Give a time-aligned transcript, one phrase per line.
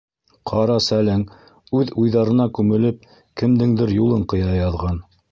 [0.51, 1.25] Ҡарасәлең,
[1.79, 3.05] үҙ уйҙарына күмелеп,
[3.41, 4.99] кемдеңдер юлын ҡыя яҙған.